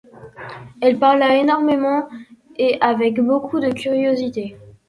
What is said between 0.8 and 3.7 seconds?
Elle parla énormément et avec beaucoup